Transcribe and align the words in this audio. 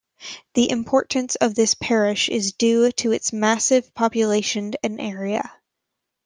The 0.55 0.71
importance 0.71 1.35
of 1.35 1.53
this 1.53 1.75
parish 1.75 2.27
is 2.27 2.53
due 2.53 2.91
to 2.93 3.11
its 3.11 3.31
massive 3.31 3.93
population 3.93 4.73
and 4.83 4.99
area. 4.99 5.51